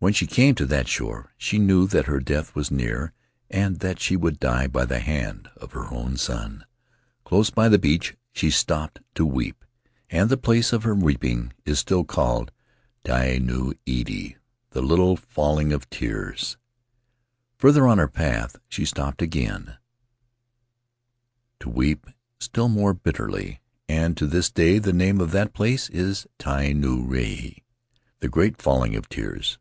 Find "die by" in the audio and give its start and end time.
4.38-4.84